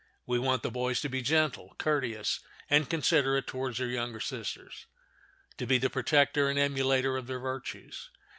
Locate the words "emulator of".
6.57-7.27